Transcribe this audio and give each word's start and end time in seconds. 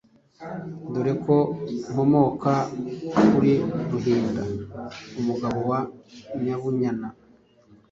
dore 0.93 1.13
ko 1.23 1.35
nkomoka 1.91 2.53
kuri 3.29 3.53
Ruhinda 3.91 4.43
umugabo 5.19 5.57
wa 5.69 5.79
nyabunyana. 6.43 7.07